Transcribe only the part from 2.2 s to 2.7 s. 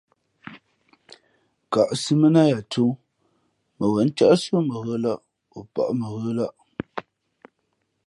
mα nά ya